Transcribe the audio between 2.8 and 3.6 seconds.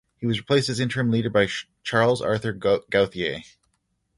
Gauthier.